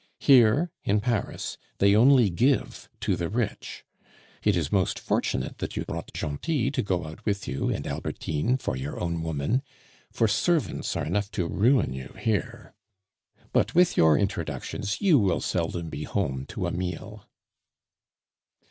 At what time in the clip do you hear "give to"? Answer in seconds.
2.31-3.15